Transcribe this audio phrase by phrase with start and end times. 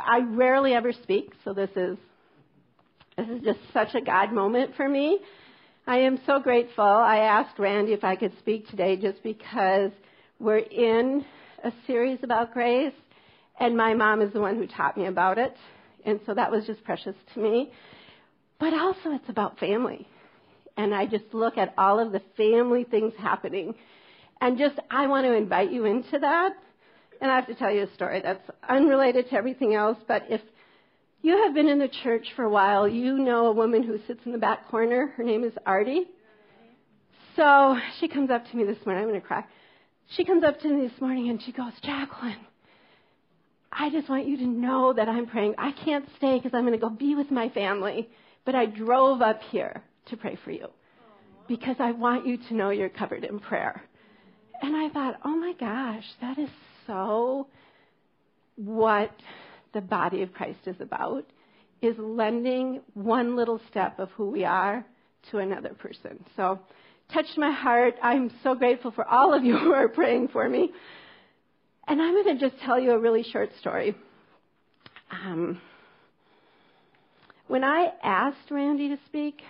[0.00, 1.96] I rarely ever speak, so this is
[3.16, 5.18] this is just such a God moment for me.
[5.86, 6.84] I am so grateful.
[6.84, 9.92] I asked Randy if I could speak today just because
[10.38, 11.24] we're in
[11.64, 12.92] a series about grace,
[13.58, 15.56] and my mom is the one who taught me about it,
[16.04, 17.70] and so that was just precious to me.
[18.58, 20.06] But also, it's about family.
[20.76, 23.74] And I just look at all of the family things happening.
[24.40, 26.52] And just, I want to invite you into that.
[27.20, 30.40] And I have to tell you a story that's unrelated to everything else, but if
[31.22, 34.20] you have been in the church for a while, you know a woman who sits
[34.26, 35.12] in the back corner.
[35.16, 36.04] Her name is Artie.
[37.34, 39.04] So she comes up to me this morning.
[39.04, 39.44] I'm going to cry.
[40.10, 42.38] She comes up to me this morning and she goes, Jacqueline,
[43.72, 45.54] I just want you to know that I'm praying.
[45.58, 48.08] I can't stay because I'm going to go be with my family,
[48.44, 50.68] but I drove up here to pray for you
[51.48, 53.82] because I want you to know you're covered in prayer.
[54.62, 56.48] And I thought, oh my gosh, that is
[56.86, 57.48] so
[58.56, 59.12] what
[59.74, 61.24] the body of Christ is about
[61.82, 64.84] is lending one little step of who we are
[65.30, 66.24] to another person.
[66.36, 66.60] So,
[67.12, 67.94] touched my heart.
[68.02, 70.70] I'm so grateful for all of you who are praying for me.
[71.86, 73.94] And I'm going to just tell you a really short story.
[75.10, 75.60] Um,
[77.46, 79.40] when I asked Randy to speak,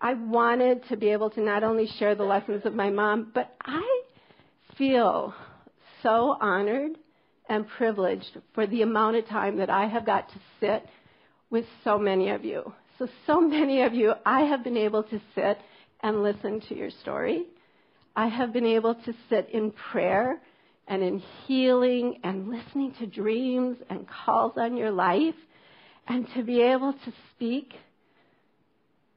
[0.00, 3.54] I wanted to be able to not only share the lessons of my mom, but
[3.60, 4.02] I
[4.78, 5.34] feel
[6.02, 6.92] so honored
[7.48, 10.86] and privileged for the amount of time that I have got to sit
[11.50, 12.72] with so many of you.
[12.98, 15.58] So, so many of you, I have been able to sit
[16.02, 17.46] and listen to your story.
[18.14, 20.40] I have been able to sit in prayer
[20.88, 25.34] and in healing and listening to dreams and calls on your life
[26.08, 27.72] and to be able to speak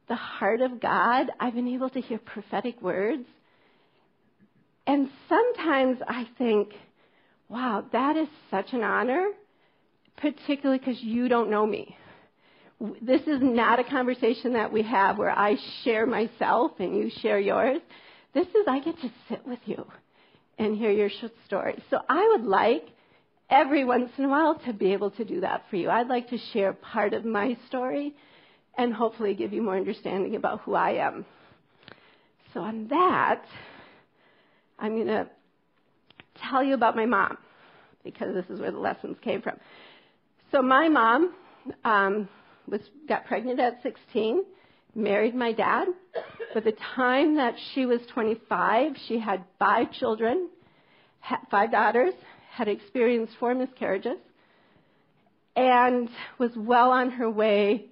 [0.07, 3.25] the heart of God, I've been able to hear prophetic words.
[4.87, 6.69] And sometimes I think,
[7.49, 9.29] wow, that is such an honor,
[10.17, 11.97] particularly because you don't know me.
[13.01, 17.39] This is not a conversation that we have where I share myself and you share
[17.39, 17.79] yours.
[18.33, 19.85] This is, I get to sit with you
[20.57, 21.09] and hear your
[21.45, 21.81] story.
[21.89, 22.85] So I would like
[23.49, 25.89] every once in a while to be able to do that for you.
[25.89, 28.13] I'd like to share part of my story
[28.77, 31.25] and hopefully give you more understanding about who I am.
[32.53, 33.43] So, on that,
[34.79, 35.27] I'm going to
[36.49, 37.37] tell you about my mom
[38.03, 39.57] because this is where the lessons came from.
[40.51, 41.33] So, my mom
[41.83, 42.29] um,
[42.67, 44.43] was got pregnant at 16,
[44.93, 45.87] married my dad.
[46.53, 50.49] By the time that she was 25, she had five children,
[51.51, 52.13] five daughters,
[52.51, 54.17] had experienced four miscarriages,
[55.55, 57.87] and was well on her way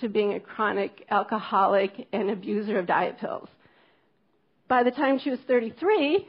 [0.00, 3.48] to being a chronic alcoholic and abuser of diet pills.
[4.68, 6.26] By the time she was 33,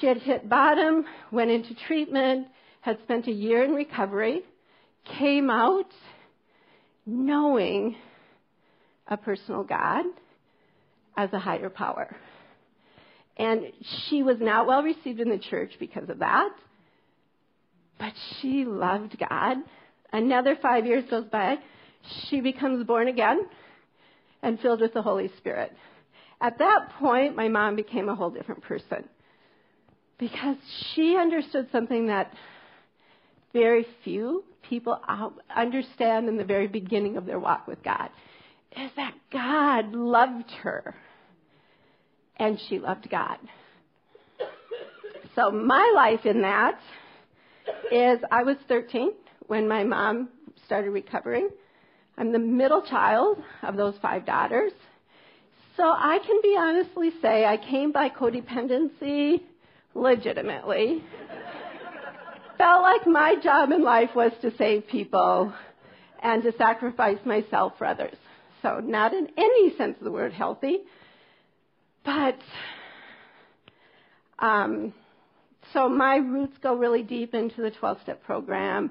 [0.00, 2.46] she had hit bottom, went into treatment,
[2.80, 4.42] had spent a year in recovery,
[5.18, 5.90] came out
[7.04, 7.96] knowing
[9.08, 10.04] a personal God
[11.16, 12.14] as a higher power.
[13.36, 13.64] And
[14.08, 16.50] she was not well received in the church because of that,
[17.98, 19.58] but she loved God.
[20.12, 21.56] Another five years goes by
[22.28, 23.46] she becomes born again
[24.42, 25.72] and filled with the Holy Spirit.
[26.42, 29.08] At that point, my mom became a whole different person
[30.18, 30.56] because
[30.92, 32.34] she understood something that
[33.52, 35.00] very few people
[35.54, 38.10] understand in the very beginning of their walk with God
[38.76, 40.96] is that God loved her
[42.36, 43.36] and she loved God.
[45.36, 46.78] So my life in that
[47.92, 49.12] is I was 13
[49.46, 50.30] when my mom
[50.66, 51.50] started recovering.
[52.18, 54.72] I'm the middle child of those five daughters.
[55.76, 59.40] So I can be honestly say I came by codependency
[59.94, 61.02] legitimately.
[62.58, 65.52] Felt like my job in life was to save people
[66.22, 68.16] and to sacrifice myself for others.
[68.60, 70.80] So not in any sense of the word healthy,
[72.04, 72.38] but
[74.38, 74.92] um,
[75.72, 78.90] so my roots go really deep into the 12 step program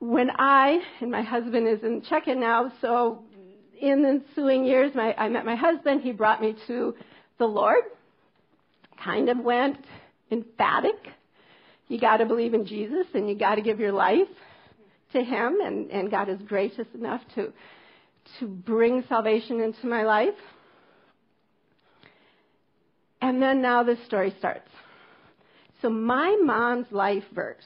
[0.00, 3.24] when I, and my husband is in Czechia now, so
[3.80, 6.02] in the ensuing years, my, I met my husband.
[6.02, 6.94] He brought me to
[7.38, 7.82] the Lord.
[9.02, 9.78] Kind of went
[10.30, 10.96] emphatic.
[11.88, 14.28] You got to believe in Jesus and you got to give your life
[15.12, 17.50] to Him, and, and God is gracious enough to,
[18.38, 20.34] to bring salvation into my life.
[23.22, 24.68] And then now this story starts.
[25.80, 27.64] So, my mom's life verse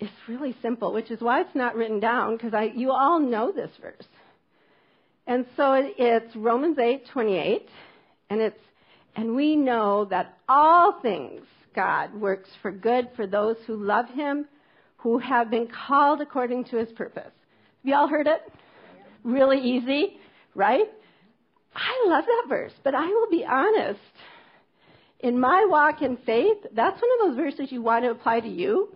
[0.00, 3.52] it's really simple, which is why it's not written down because I you all know
[3.52, 4.06] this verse.
[5.26, 7.66] And so it's Romans 8:28
[8.30, 8.60] and it's
[9.16, 11.42] and we know that all things
[11.74, 14.46] God works for good for those who love him,
[14.96, 17.24] who have been called according to his purpose.
[17.24, 18.40] Have you all heard it?
[19.22, 20.18] Really easy,
[20.54, 20.88] right?
[21.74, 24.00] I love that verse, but I will be honest.
[25.20, 28.48] In my walk in faith, that's one of those verses you want to apply to
[28.48, 28.88] you.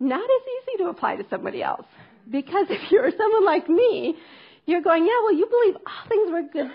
[0.00, 1.86] Not as easy to apply to somebody else.
[2.30, 4.16] Because if you're someone like me,
[4.66, 6.70] you're going, yeah, well, you believe all things were good,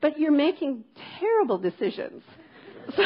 [0.00, 0.84] but you're making
[1.20, 2.22] terrible decisions.
[2.96, 3.02] So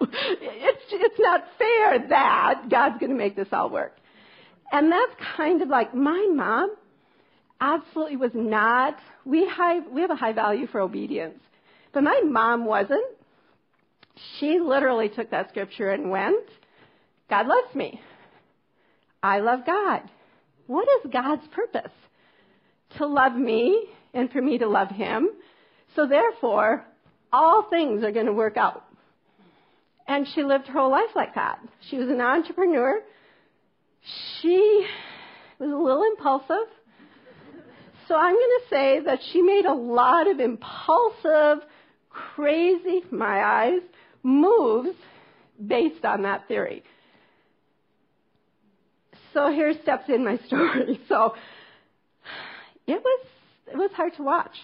[0.00, 3.96] it's, it's not fair that God's going to make this all work.
[4.70, 6.74] And that's kind of like my mom
[7.60, 11.40] absolutely was not, we, high, we have a high value for obedience.
[11.92, 13.06] But my mom wasn't.
[14.38, 16.44] She literally took that scripture and went,
[17.30, 18.00] God loves me.
[19.22, 20.02] I love God.
[20.66, 21.92] What is God's purpose?
[22.98, 25.30] To love me and for me to love Him.
[25.96, 26.84] So therefore,
[27.32, 28.84] all things are going to work out.
[30.06, 31.58] And she lived her whole life like that.
[31.90, 33.00] She was an entrepreneur.
[34.40, 34.86] She
[35.58, 36.68] was a little impulsive.
[38.06, 41.66] So I'm going to say that she made a lot of impulsive,
[42.10, 43.80] crazy, my eyes,
[44.22, 44.96] moves
[45.64, 46.82] based on that theory.
[49.32, 51.00] So here steps in my story.
[51.08, 51.34] So
[52.86, 53.26] it was
[53.66, 54.54] it was hard to watch.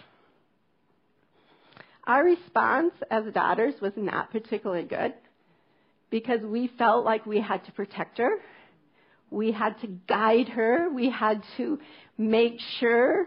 [2.05, 5.15] Our response as daughters was not particularly good
[6.11, 8.31] because we felt like we had to protect her.
[9.31, 10.91] We had to guide her.
[10.93, 11.79] We had to
[12.19, 13.27] make sure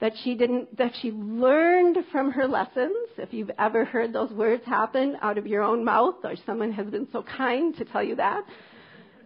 [0.00, 2.96] that she didn't, that she learned from her lessons.
[3.18, 6.86] If you've ever heard those words happen out of your own mouth or someone has
[6.86, 8.42] been so kind to tell you that.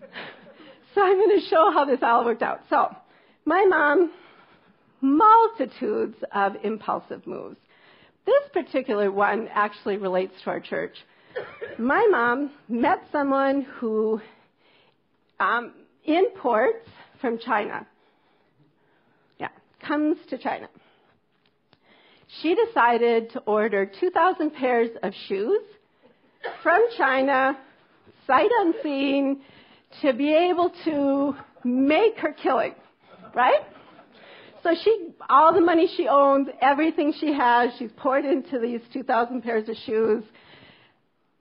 [0.94, 2.60] so I'm going to show how this all worked out.
[2.70, 2.94] So
[3.44, 4.10] my mom,
[5.00, 7.56] multitudes of impulsive moves.
[8.25, 10.94] This particular one actually relates to our church
[11.78, 14.20] my mom met someone who
[15.38, 15.72] um,
[16.04, 16.88] imports
[17.20, 17.87] from China.
[19.38, 19.48] Yeah,
[19.87, 20.69] comes to China.
[22.42, 25.60] She decided to order 2,000 pairs of shoes
[26.62, 27.58] from China,
[28.26, 29.40] sight unseen,
[30.02, 31.34] to be able to
[31.64, 32.75] make her killing,
[33.34, 33.60] right?
[34.66, 39.42] So she, all the money she owns, everything she has, she's poured into these 2,000
[39.42, 40.24] pairs of shoes.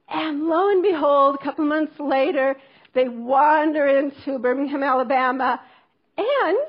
[0.08, 2.56] And lo and behold, a couple months later,
[2.94, 5.60] they wander into Birmingham, Alabama,
[6.16, 6.68] and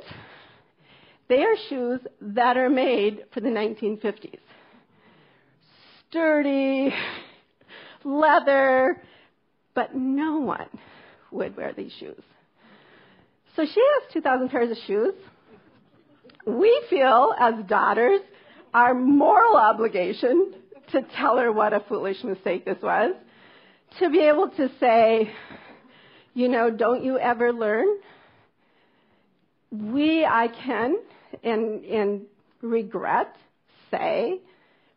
[1.29, 4.39] they are shoes that are made for the 1950s.
[6.09, 6.91] Sturdy,
[8.03, 9.03] leather,
[9.75, 10.71] but no one
[11.33, 12.23] would wear these shoes.
[13.57, 15.13] So she has 2,000 pairs of shoes.
[16.47, 18.21] We feel, as daughters,
[18.73, 20.55] our moral obligation
[20.93, 23.15] to tell her what a foolish mistake this was
[23.99, 25.33] to be able to say,
[26.35, 27.87] you know, don't you ever learn?
[29.73, 30.99] We, I can,
[31.43, 32.23] in, in
[32.63, 33.35] regret,
[33.91, 34.41] say,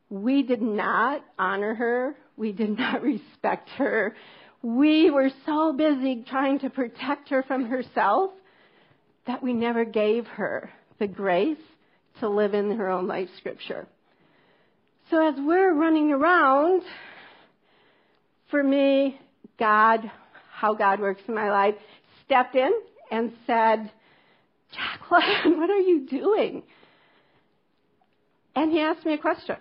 [0.09, 2.15] we did not honor her.
[2.37, 4.15] We did not respect her.
[4.61, 8.31] We were so busy trying to protect her from herself
[9.25, 10.69] that we never gave her
[10.99, 11.57] the grace
[12.19, 13.87] to live in her own life scripture.
[15.09, 16.83] So as we're running around
[18.51, 19.19] for me,
[19.57, 20.11] God,
[20.51, 21.75] how God works in my life,
[22.25, 22.71] stepped in
[23.11, 23.91] and said,
[24.71, 26.63] Jacqueline, what are you doing?
[28.55, 29.55] And he asked me a question.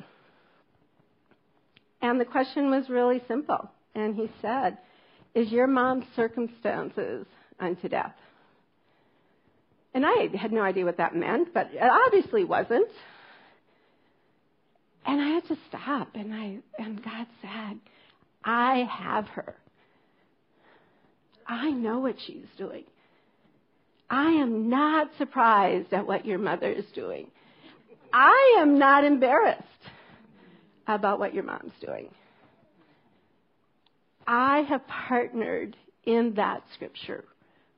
[2.02, 3.71] And the question was really simple.
[3.95, 4.78] And he said,
[5.35, 7.26] Is your mom's circumstances
[7.59, 8.14] unto death?
[9.95, 12.88] And I had no idea what that meant, but it obviously wasn't.
[15.07, 17.78] And I had to stop, and I and God said,
[18.45, 19.54] I have her.
[21.47, 22.85] I know what she's doing.
[24.11, 27.30] I am not surprised at what your mother is doing.
[28.12, 29.62] I am not embarrassed
[30.87, 32.09] about what your mom's doing.
[34.26, 37.25] I have partnered in that scripture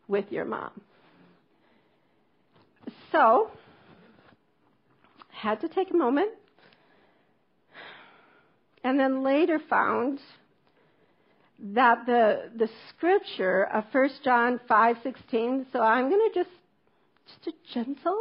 [0.09, 0.81] with your mom.
[3.13, 3.51] So,
[5.31, 6.31] had to take a moment
[8.85, 10.21] and then later found
[11.59, 16.51] that the the scripture of 1 John 5:16 so I'm going to just
[17.27, 18.21] just a gentle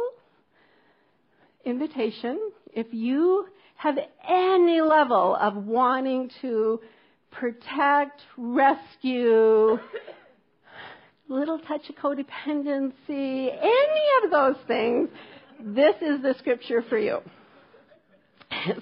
[1.64, 2.38] invitation.
[2.72, 3.98] If you have
[4.28, 6.80] any level of wanting to
[7.30, 9.78] protect, rescue,
[11.30, 15.08] little touch of codependency, any of those things,
[15.60, 17.18] this is the scripture for you.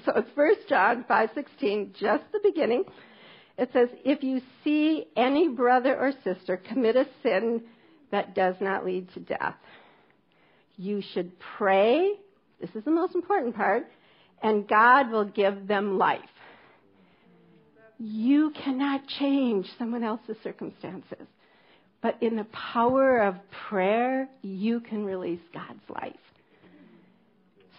[0.05, 2.85] So it's 1 John 5:16, just the beginning.
[3.59, 7.63] It says, if you see any brother or sister commit a sin
[8.11, 9.57] that does not lead to death,
[10.77, 12.13] you should pray.
[12.61, 13.89] This is the most important part.
[14.43, 16.21] And God will give them life.
[17.99, 21.27] You cannot change someone else's circumstances.
[22.01, 23.35] But in the power of
[23.69, 26.15] prayer, you can release God's life.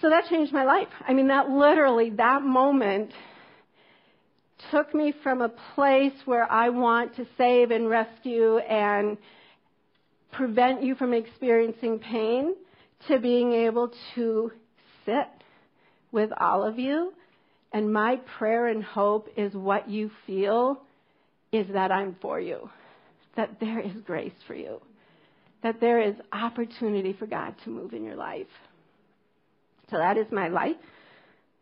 [0.01, 0.88] So that changed my life.
[1.07, 3.11] I mean, that literally, that moment
[4.71, 9.17] took me from a place where I want to save and rescue and
[10.31, 12.55] prevent you from experiencing pain
[13.07, 14.51] to being able to
[15.05, 15.27] sit
[16.11, 17.13] with all of you.
[17.71, 20.81] And my prayer and hope is what you feel
[21.51, 22.69] is that I'm for you,
[23.39, 24.81] that there is grace for you,
[25.63, 28.51] that there is opportunity for God to move in your life.
[29.89, 30.75] So that is my life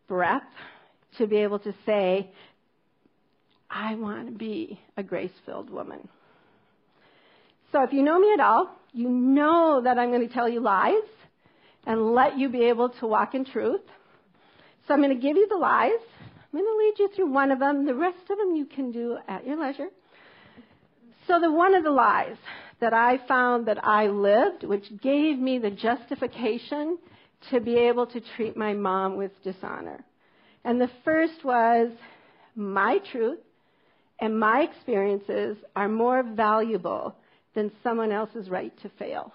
[0.08, 0.42] breath
[1.18, 2.28] to be able to say,
[3.70, 6.08] I want to be a grace filled woman.
[7.70, 10.58] So if you know me at all, you know that I'm going to tell you
[10.58, 10.94] lies
[11.86, 13.82] and let you be able to walk in truth.
[14.88, 15.92] So I'm going to give you the lies.
[16.52, 17.86] I'm going to lead you through one of them.
[17.86, 19.90] The rest of them you can do at your leisure.
[21.28, 22.36] So the one of the lies
[22.80, 26.98] that I found that I lived, which gave me the justification
[27.50, 30.04] to be able to treat my mom with dishonor.
[30.64, 31.90] And the first was
[32.56, 33.38] my truth
[34.20, 37.14] and my experiences are more valuable
[37.54, 39.32] than someone else's right to fail.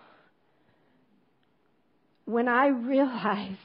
[2.26, 3.58] When I realized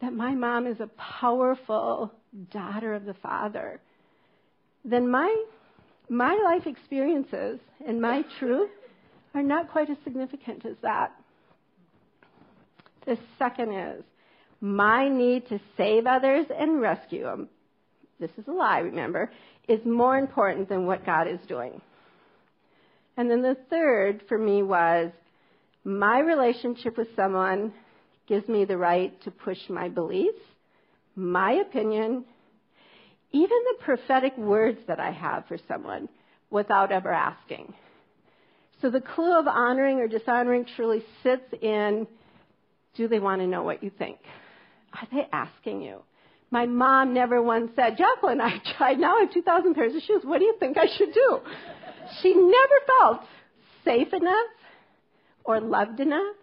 [0.00, 2.12] that my mom is a powerful
[2.50, 3.80] daughter of the Father,
[4.84, 5.44] then my,
[6.08, 8.70] my life experiences and my truth
[9.34, 11.12] are not quite as significant as that.
[13.06, 14.04] The second is
[14.60, 17.48] my need to save others and rescue them.
[18.18, 19.30] This is a lie, remember,
[19.68, 21.80] is more important than what God is doing.
[23.16, 25.10] And then the third for me was
[25.84, 27.72] my relationship with someone
[28.26, 30.40] gives me the right to push my beliefs,
[31.14, 32.24] my opinion,
[33.36, 36.08] even the prophetic words that I have for someone
[36.50, 37.74] without ever asking.
[38.80, 42.06] So the clue of honoring or dishonoring truly sits in
[42.94, 44.16] do they want to know what you think?
[44.94, 45.98] Are they asking you?
[46.50, 50.22] My mom never once said, Jacqueline, I tried now I have 2,000 pairs of shoes.
[50.24, 51.40] What do you think I should do?
[52.22, 53.20] She never felt
[53.84, 54.46] safe enough
[55.44, 56.36] or loved enough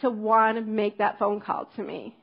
[0.00, 2.16] to want to make that phone call to me.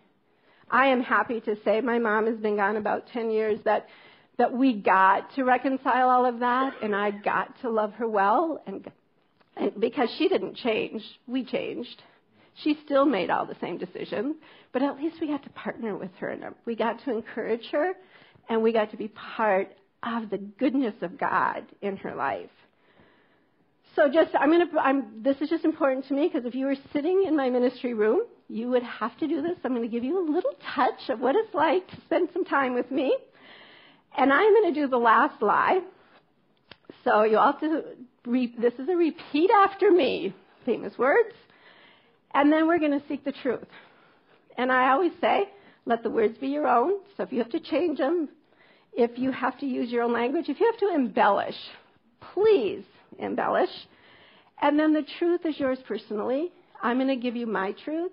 [0.73, 3.87] I am happy to say my mom has been gone about 10 years that
[4.39, 8.59] that we got to reconcile all of that and I got to love her well
[8.65, 8.91] and,
[9.55, 12.01] and because she didn't change, we changed.
[12.63, 14.35] She still made all the same decisions,
[14.71, 17.93] but at least we got to partner with her and we got to encourage her
[18.49, 22.49] and we got to be part of the goodness of God in her life.
[23.95, 26.65] So just, I'm going to, I'm, this is just important to me because if you
[26.65, 29.57] were sitting in my ministry room, you would have to do this.
[29.63, 32.45] I'm going to give you a little touch of what it's like to spend some
[32.45, 33.15] time with me.
[34.17, 35.79] And I'm going to do the last lie.
[37.03, 37.83] So you all have to,
[38.25, 40.35] re, this is a repeat after me.
[40.65, 41.35] Famous words.
[42.33, 43.67] And then we're going to seek the truth.
[44.57, 45.49] And I always say,
[45.85, 46.93] let the words be your own.
[47.17, 48.29] So if you have to change them,
[48.93, 51.55] if you have to use your own language, if you have to embellish,
[52.33, 52.83] please
[53.19, 53.69] embellish.
[54.61, 56.51] And then the truth is yours personally.
[56.81, 58.11] I'm going to give you my truth.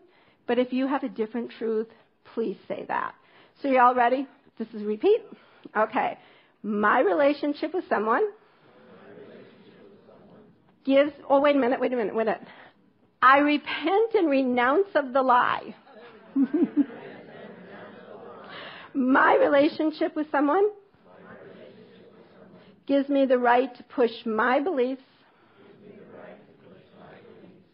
[0.50, 1.86] But if you have a different truth,
[2.34, 3.14] please say that.
[3.62, 4.26] So you all ready?
[4.58, 5.20] This is repeat.
[5.76, 6.18] Okay.
[6.64, 8.24] My relationship with someone,
[10.84, 12.48] gives, oh, wait a minute, wait a minute, wait a minute.
[13.22, 15.72] I repent and renounce of the lie.
[18.92, 20.64] My relationship with someone
[22.88, 25.04] gives me the right to push my beliefs,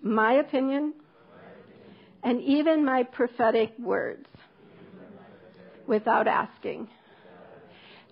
[0.02, 0.92] my opinion,
[2.26, 4.26] and even my prophetic words
[5.87, 6.88] without asking.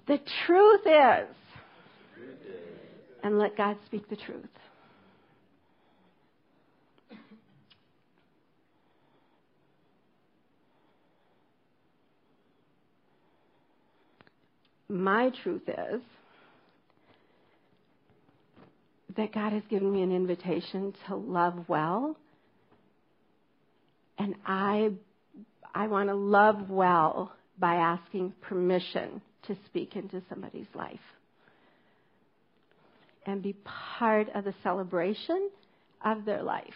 [0.07, 1.37] The truth is,
[3.25, 4.47] and let God speak the truth.
[14.87, 16.01] my truth is
[19.17, 22.17] that God has given me an invitation to love well.
[24.19, 24.91] And I,
[25.75, 30.99] I want to love well by asking permission to speak into somebody's life
[33.27, 33.55] and be
[33.99, 35.51] part of the celebration
[36.05, 36.75] of their life.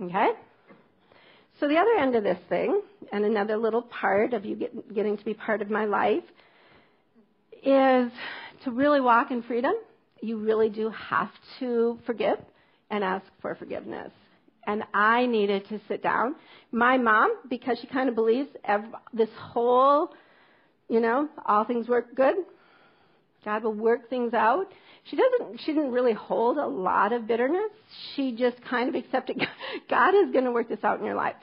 [0.00, 0.28] Okay?
[1.60, 2.80] So the other end of this thing,
[3.12, 6.22] and another little part of you get, getting to be part of my life,
[7.64, 8.12] is
[8.64, 9.74] to really walk in freedom,
[10.20, 12.38] you really do have to forgive
[12.90, 14.12] and ask for forgiveness.
[14.68, 16.36] And I needed to sit down.
[16.70, 20.10] My mom, because she kind of believes every, this whole,
[20.90, 22.34] you know, all things work good.
[23.46, 24.66] God will work things out.
[25.04, 27.70] She doesn't, she didn't really hold a lot of bitterness.
[28.14, 29.40] She just kind of accepted
[29.90, 31.36] God is going to work this out in your life.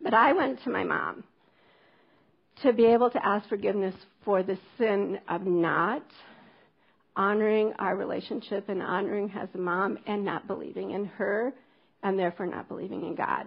[0.00, 1.24] But I went to my mom
[2.62, 6.04] to be able to ask forgiveness for the sin of not
[7.16, 11.52] honoring our relationship and honoring as a mom and not believing in her
[12.02, 13.46] and therefore not believing in God.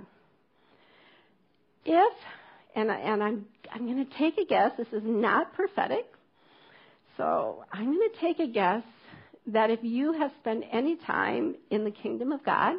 [1.85, 2.13] If,
[2.75, 6.05] and, and I'm, I'm going to take a guess, this is not prophetic,
[7.17, 8.83] so I'm going to take a guess
[9.47, 12.75] that if you have spent any time in the kingdom of God,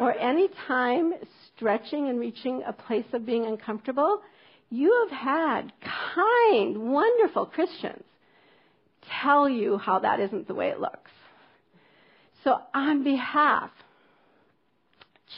[0.00, 1.12] or any time
[1.54, 4.22] stretching and reaching a place of being uncomfortable,
[4.70, 5.72] you have had
[6.14, 8.02] kind, wonderful Christians
[9.22, 11.10] tell you how that isn't the way it looks.
[12.42, 13.70] So, on behalf,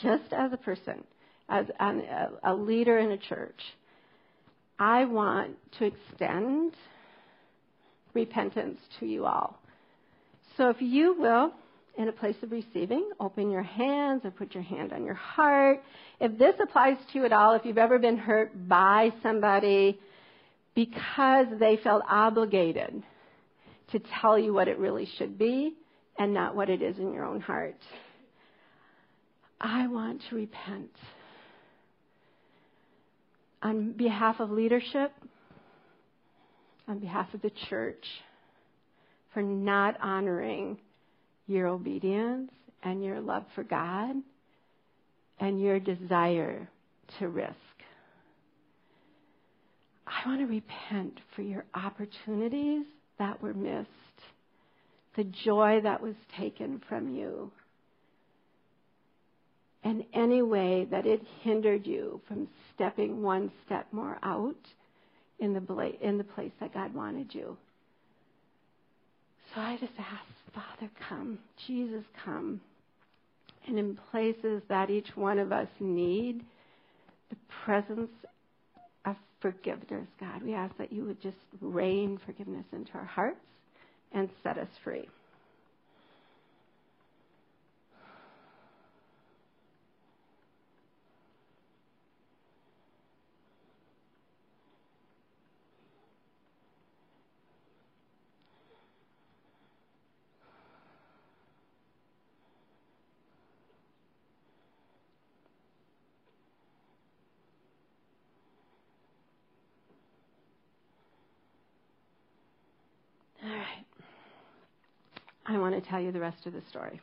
[0.02, 1.04] just as a person,
[1.48, 3.60] as a, a leader in a church,
[4.78, 6.72] I want to extend
[8.14, 9.58] repentance to you all.
[10.56, 11.52] So, if you will,
[11.96, 15.82] in a place of receiving, open your hands or put your hand on your heart.
[16.20, 19.98] If this applies to you at all, if you've ever been hurt by somebody
[20.74, 23.02] because they felt obligated
[23.92, 25.74] to tell you what it really should be
[26.18, 27.76] and not what it is in your own heart,
[29.60, 30.90] I want to repent.
[33.62, 35.12] On behalf of leadership,
[36.86, 38.04] on behalf of the church,
[39.32, 40.78] for not honoring
[41.46, 42.50] your obedience
[42.82, 44.16] and your love for God
[45.40, 46.68] and your desire
[47.18, 47.54] to risk.
[50.06, 52.86] I want to repent for your opportunities
[53.18, 53.88] that were missed,
[55.16, 57.50] the joy that was taken from you,
[59.86, 64.56] and any way that it hindered you from stepping one step more out
[65.38, 67.56] in the, in the place that God wanted you.
[69.54, 71.38] So I just ask Father, come.
[71.66, 72.60] Jesus, come.
[73.68, 76.42] And in places that each one of us need
[77.30, 78.10] the presence
[79.04, 83.38] of forgiveness, God, we ask that you would just rain forgiveness into our hearts
[84.12, 85.08] and set us free.
[115.48, 117.00] I want to tell you the rest of the story.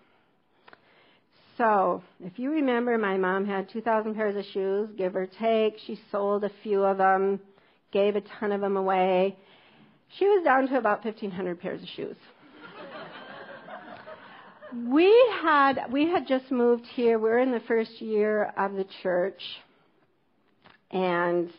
[1.57, 5.77] So, if you remember, my mom had 2,000 pairs of shoes, give or take.
[5.85, 7.39] She sold a few of them,
[7.91, 9.37] gave a ton of them away.
[10.17, 12.15] She was down to about 1,500 pairs of shoes.
[14.87, 17.19] we had we had just moved here.
[17.19, 19.41] We we're in the first year of the church,
[20.91, 21.49] and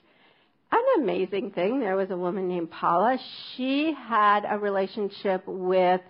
[0.72, 1.80] an amazing thing.
[1.80, 3.18] There was a woman named Paula.
[3.56, 6.00] She had a relationship with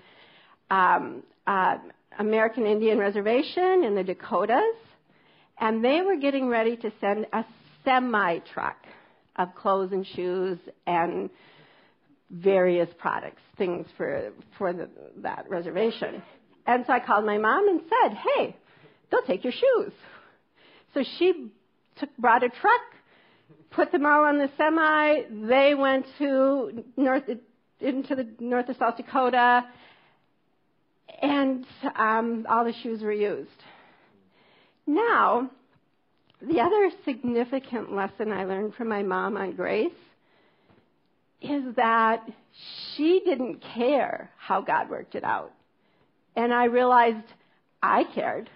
[0.75, 1.77] um, uh,
[2.19, 4.77] American Indian Reservation in the Dakotas,
[5.59, 7.45] and they were getting ready to send a
[7.85, 8.77] semi truck
[9.37, 11.31] of clothes and shoes and
[12.31, 16.23] various products, things for for the, that reservation.
[16.67, 18.57] And so I called my mom and said, "Hey,
[19.11, 19.93] they'll take your shoes."
[20.95, 21.51] So she
[21.97, 22.81] took, brought a truck,
[23.71, 25.23] put them all on the semi.
[25.49, 27.25] They went to north
[27.81, 29.65] into the north of South Dakota
[31.25, 31.65] and
[31.97, 33.49] um, all the shoes were used.
[34.87, 35.51] Now,
[36.43, 39.89] the other significant lesson I learned from my mom on grace
[41.41, 42.29] is that
[42.95, 45.53] she didn't care how God worked it out.
[46.37, 47.27] And I realized
[47.83, 48.51] I cared.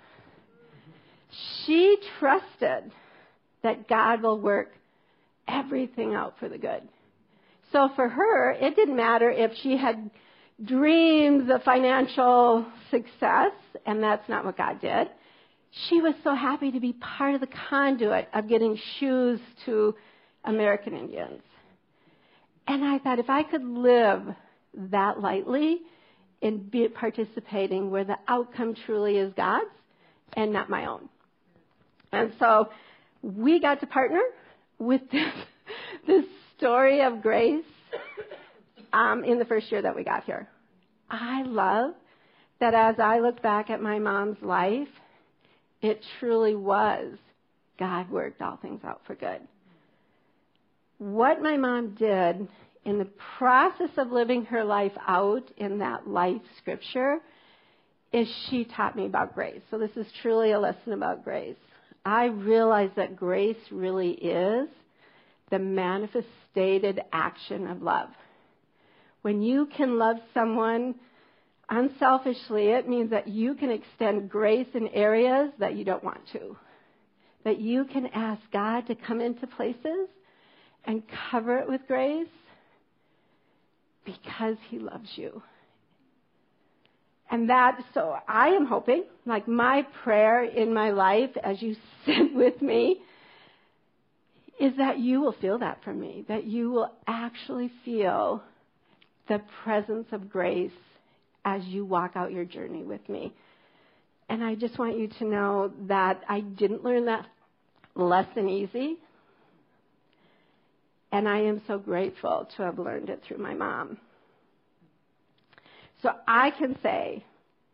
[1.65, 2.93] She trusted
[3.63, 4.73] that God will work
[5.47, 6.83] everything out for the good.
[7.73, 10.11] So for her, it didn't matter if she had
[10.65, 13.53] dreams of financial success,
[13.87, 15.09] and that's not what God did.
[15.89, 19.95] She was so happy to be part of the conduit of getting shoes to
[20.45, 21.43] American Indians.
[22.67, 24.23] And I thought if I could live
[24.75, 25.79] that lightly
[26.41, 29.67] in be participating where the outcome truly is God's
[30.35, 31.09] and not my own.
[32.13, 32.69] And so
[33.23, 34.23] we got to partner
[34.79, 35.33] with this,
[36.07, 36.25] this
[36.57, 37.65] story of grace
[38.93, 40.49] um, in the first year that we got here.
[41.11, 41.95] I love
[42.61, 44.89] that as I look back at my mom's life,
[45.81, 47.15] it truly was
[47.79, 49.41] God worked all things out for good.
[50.99, 52.49] What my mom did
[52.85, 57.19] in the process of living her life out in that life scripture
[58.13, 59.61] is she taught me about grace.
[59.71, 61.57] So this is truly a lesson about grace.
[62.05, 64.69] I realize that grace really is
[65.51, 68.09] the manifested action of love.
[69.23, 70.95] When you can love someone
[71.69, 76.57] unselfishly, it means that you can extend grace in areas that you don't want to.
[77.45, 80.09] That you can ask God to come into places
[80.85, 82.27] and cover it with grace
[84.05, 85.43] because He loves you.
[87.31, 91.77] And that, so I am hoping, like my prayer in my life as you
[92.07, 92.99] sit with me,
[94.59, 98.43] is that you will feel that from me, that you will actually feel
[99.29, 100.71] the presence of grace
[101.45, 103.33] as you walk out your journey with me.
[104.29, 107.27] And I just want you to know that I didn't learn that
[107.95, 108.97] lesson easy.
[111.11, 113.99] And I am so grateful to have learned it through my mom.
[116.03, 117.25] So I can say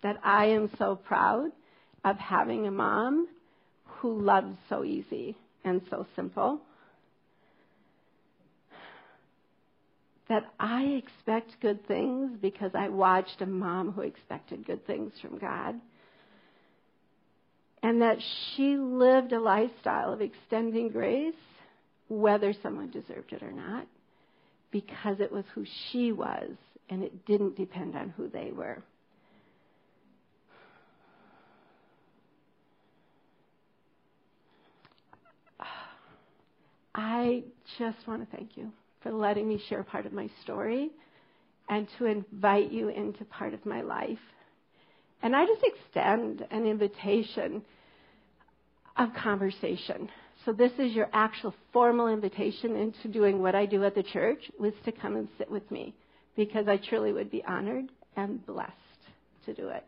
[0.02, 1.50] that I am so proud
[2.04, 3.26] of having a mom
[3.84, 6.60] who loves so easy and so simple.
[10.28, 15.38] That I expect good things because I watched a mom who expected good things from
[15.38, 15.80] God.
[17.82, 18.16] And that
[18.56, 21.34] she lived a lifestyle of extending grace
[22.08, 23.86] whether someone deserved it or not
[24.70, 26.50] because it was who she was
[26.88, 28.82] and it didn't depend on who they were.
[36.94, 37.42] I
[37.78, 38.72] just want to thank you
[39.04, 40.90] for letting me share part of my story
[41.68, 44.18] and to invite you into part of my life.
[45.22, 47.62] And I just extend an invitation
[48.96, 50.08] of conversation.
[50.44, 54.50] So this is your actual formal invitation into doing what I do at the church
[54.58, 55.94] was to come and sit with me
[56.36, 57.86] because I truly would be honored
[58.16, 58.72] and blessed
[59.46, 59.84] to do it.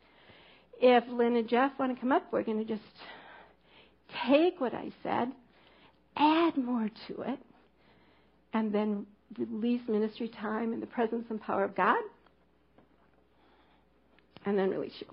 [0.80, 2.82] If Lynn and Jeff want to come up, we're going to just
[4.26, 5.32] take what I said,
[6.16, 7.38] add more to it,
[8.56, 9.04] and then
[9.38, 12.02] release ministry time in the presence and power of God,
[14.46, 15.06] and then release you.